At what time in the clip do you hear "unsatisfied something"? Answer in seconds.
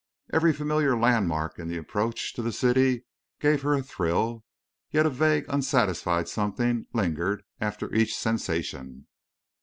5.47-6.87